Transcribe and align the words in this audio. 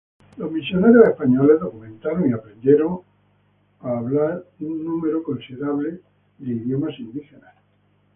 Los 0.37 0.51
misioneros 0.51 1.07
españoles 1.09 1.59
documentaron 1.59 2.27
y 2.27 2.33
aprendieron 2.33 3.01
a 3.81 3.97
hablar 3.99 4.47
un 4.59 4.83
número 4.83 5.21
considerable 5.21 5.99
de 6.39 6.51
idiomas 6.53 6.97
indígenas. 6.97 7.53